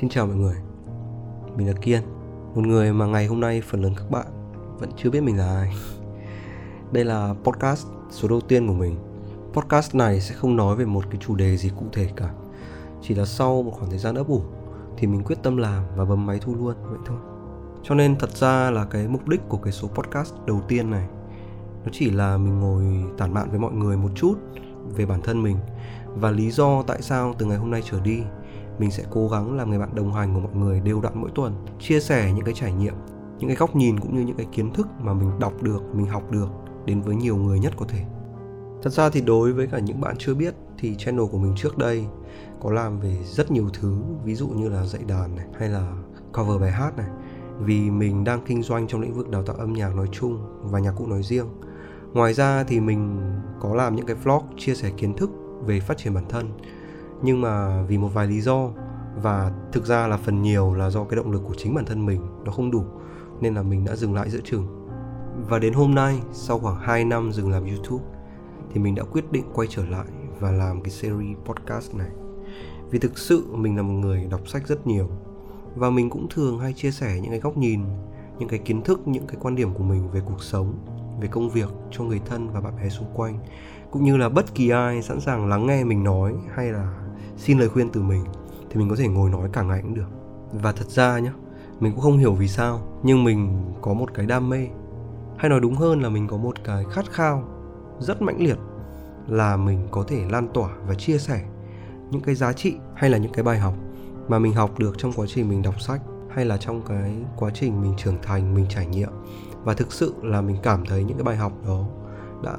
[0.00, 0.56] Xin chào mọi người.
[1.56, 2.02] Mình là Kiên,
[2.54, 4.26] Một người mà ngày hôm nay phần lớn các bạn
[4.78, 5.72] Vẫn chưa biết mình là ai.
[6.92, 8.96] Đây là podcast số đầu tiên của mình.
[9.52, 12.30] Podcast này sẽ không nói về một cái chủ đề gì cụ thể cả.
[13.02, 14.42] Chỉ là sau một khoảng thời gian ấp ủ
[14.96, 17.18] Thì mình quyết tâm làm và bấm máy thu luôn, Vậy thôi.
[17.82, 21.06] Cho nên thật ra là cái mục đích của cái số podcast đầu tiên này,
[21.84, 22.84] Nó chỉ là mình ngồi
[23.18, 24.34] tản mạn với mọi người một chút
[24.96, 25.56] Về bản thân mình
[26.14, 28.22] Và lý do tại sao từ ngày hôm nay trở đi
[28.78, 31.30] mình sẽ cố gắng làm người bạn đồng hành của mọi người đều đặn mỗi
[31.34, 32.94] tuần, chia sẻ những cái trải nghiệm,
[33.38, 36.06] những cái góc nhìn cũng như những cái kiến thức mà mình đọc được, mình
[36.06, 36.48] học được
[36.84, 38.04] đến với nhiều người nhất có thể.
[38.82, 41.78] Thật ra thì đối với cả những bạn chưa biết thì channel của mình trước
[41.78, 42.06] đây
[42.60, 45.92] có làm về rất nhiều thứ, ví dụ như là dạy đàn này, hay là
[46.32, 47.08] cover bài hát này.
[47.58, 50.78] Vì mình đang kinh doanh trong lĩnh vực đào tạo âm nhạc nói chung và
[50.78, 51.46] nhạc cụ nói riêng.
[52.12, 53.20] Ngoài ra thì mình
[53.60, 55.30] có làm những cái vlog chia sẻ kiến thức
[55.64, 56.50] về phát triển bản thân
[57.22, 58.70] nhưng mà vì một vài lý do,
[59.22, 62.06] và thực ra là phần nhiều là do cái động lực của chính bản thân
[62.06, 62.84] mình nó không đủ,
[63.40, 64.88] nên là mình đã dừng lại giữa chừng
[65.48, 68.04] và đến hôm nay, sau khoảng 2 năm dừng làm youtube,
[68.72, 70.06] thì mình đã quyết định quay trở lại
[70.40, 72.10] và làm cái series podcast này.
[72.90, 75.08] Vì thực sự mình là một người đọc sách rất nhiều,
[75.74, 77.80] và mình cũng thường hay chia sẻ những cái góc nhìn,
[78.38, 80.74] những cái kiến thức, những cái quan điểm của mình về cuộc sống,
[81.20, 83.38] về công việc cho người thân và bạn bè xung quanh,
[83.90, 87.05] cũng như là bất kỳ ai sẵn sàng lắng nghe mình nói hay là
[87.36, 88.24] xin lời khuyên từ mình
[88.70, 90.08] thì mình có thể ngồi nói cả ngày cũng được.
[90.52, 91.32] Và thật ra nhá,
[91.80, 94.68] mình cũng không hiểu vì sao, nhưng mình có một cái đam mê.
[95.36, 97.44] Hay nói đúng hơn là mình có một cái khát khao
[97.98, 98.58] rất mãnh liệt
[99.28, 101.40] là mình có thể lan tỏa và chia sẻ
[102.10, 103.74] những cái giá trị hay là những cái bài học
[104.28, 106.00] mà mình học được trong quá trình mình đọc sách
[106.30, 109.10] hay là trong cái quá trình mình trưởng thành, mình trải nghiệm.
[109.64, 111.84] Và thực sự là mình cảm thấy những cái bài học đó
[112.42, 112.56] đã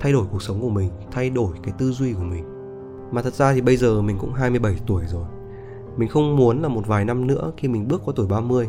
[0.00, 2.57] thay đổi cuộc sống của mình, thay đổi cái tư duy của mình
[3.10, 5.24] mà thật ra thì bây giờ mình cũng 27 tuổi rồi.
[5.96, 8.68] Mình không muốn là một vài năm nữa khi mình bước qua tuổi 30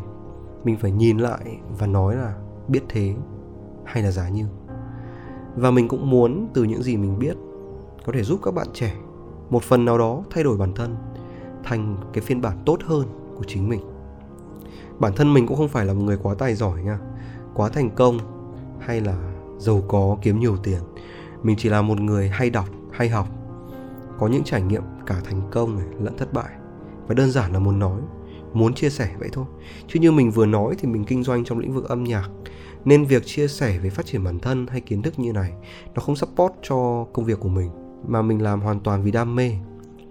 [0.64, 2.36] Mình phải nhìn lại và nói là
[2.68, 3.16] biết thế
[3.84, 4.46] hay là giá như.
[5.56, 7.38] Và mình cũng muốn từ những gì mình biết
[8.06, 8.96] Có thể giúp các bạn trẻ
[9.50, 10.96] Một phần nào đó thay đổi bản thân
[11.64, 13.08] Thành cái phiên bản tốt hơn
[13.38, 13.82] của chính mình.
[15.00, 17.00] Bản thân mình cũng không phải là một người quá tài giỏi nha
[17.54, 18.18] Quá thành công
[18.80, 19.30] Hay là
[19.60, 20.80] giàu có kiếm nhiều tiền.
[21.44, 23.28] Mình chỉ là một người hay đọc, hay học
[24.20, 26.50] có những trải nghiệm cả thành công này, lẫn thất bại.
[27.08, 28.02] Và đơn giản là muốn nói,
[28.54, 29.46] muốn chia sẻ vậy thôi.
[29.88, 32.30] Chứ như mình vừa nói thì mình kinh doanh trong lĩnh vực âm nhạc,
[32.86, 35.54] nên việc chia sẻ về phát triển bản thân hay kiến thức như này,
[35.96, 37.72] nó không support cho công việc của mình,
[38.08, 39.52] mà mình làm hoàn toàn vì đam mê.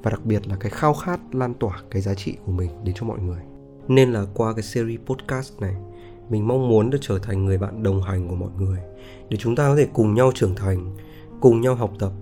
[0.02, 2.94] Và đặc biệt là cái khao khát lan tỏa cái giá trị của mình đến
[2.98, 3.40] cho mọi người.
[3.88, 5.74] Nên là qua cái series podcast này,
[6.30, 8.78] mình mong muốn được trở thành người bạn đồng hành của mọi người,
[9.28, 10.96] để chúng ta có thể cùng nhau trưởng thành,
[11.40, 12.12] cùng nhau học tập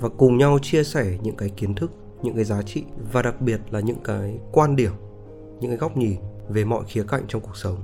[0.00, 3.40] và cùng nhau chia sẻ những cái kiến thức những cái giá trị và đặc
[3.40, 4.92] biệt là những cái quan điểm
[5.60, 6.16] những cái góc nhìn
[6.48, 7.76] về mọi khía cạnh trong cuộc sống.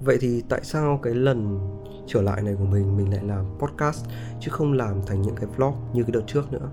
[0.00, 1.58] Vậy thì tại sao cái lần
[2.06, 4.04] trở lại này của mình mình lại làm podcast
[4.40, 6.70] chứ không làm thành những cái vlog như cái đợt trước nữa?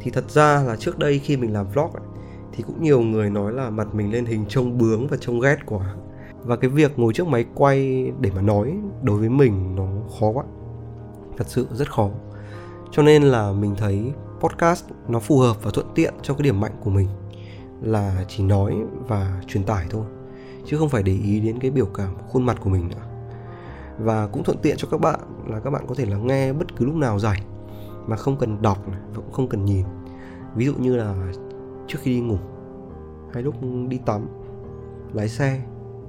[0.00, 2.02] Thì thật ra là trước đây khi mình làm vlog ấy,
[2.52, 5.56] thì cũng nhiều người nói là mặt mình lên hình trông bướng và trông ghét
[5.66, 5.94] quá.
[6.42, 9.86] Và cái việc ngồi trước máy quay để mà nói đối với mình nó
[10.20, 10.44] khó quá.
[11.36, 12.10] Thật sự rất khó
[12.90, 16.60] cho nên là mình thấy podcast nó phù hợp và thuận tiện cho cái điểm
[16.60, 17.08] mạnh của mình
[17.82, 18.76] là chỉ nói
[19.08, 20.04] và truyền tải thôi,
[20.66, 23.02] chứ không phải để ý đến cái biểu cảm, khuôn mặt của mình nữa.
[23.98, 26.76] Và cũng thuận tiện cho các bạn là các bạn có thể là nghe bất
[26.76, 27.40] cứ lúc nào rảnh
[28.06, 29.84] mà không cần đọc và cũng không cần nhìn.
[30.54, 31.32] Ví dụ như là
[31.86, 32.38] trước khi đi ngủ,
[33.32, 33.54] hay lúc
[33.88, 34.26] đi tắm,
[35.12, 35.62] lái xe,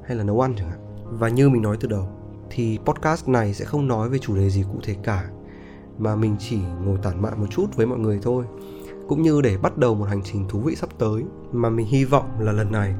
[0.03, 0.80] hay là nấu ăn chẳng hạn.
[1.06, 2.08] Và như mình nói từ đầu,
[2.50, 5.30] thì podcast này sẽ không nói về chủ đề gì cụ thể cả
[6.02, 8.46] mà mình chỉ ngồi tản mạn một chút với mọi người thôi
[9.08, 12.06] cũng như để bắt đầu một hành trình thú vị sắp tới mà mình hy
[12.06, 12.96] vọng là lần này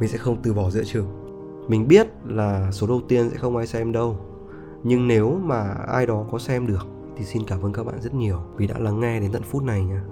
[0.00, 1.06] mình sẽ không từ bỏ giữa trường.
[1.68, 4.16] mình biết là số đầu tiên sẽ không ai xem đâu
[4.82, 6.86] nhưng nếu mà ai đó có xem được
[7.16, 9.62] thì xin cảm ơn các bạn rất nhiều vì đã lắng nghe đến tận phút
[9.62, 10.04] này nha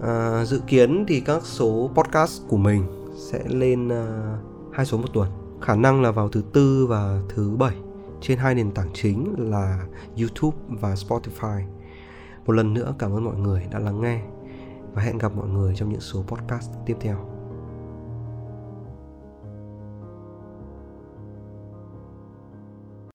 [0.00, 2.84] à, dự kiến thì các số podcast của mình
[3.16, 5.28] sẽ lên uh, hai số một tuần
[5.60, 7.74] khả năng là vào thứ tư và thứ bảy
[8.20, 9.86] trên hai nền tảng chính là
[10.18, 11.62] YouTube và Spotify.
[12.48, 14.20] Một lần nữa cảm ơn mọi người đã lắng nghe
[14.92, 17.37] và hẹn gặp mọi người trong những số podcast tiếp theo.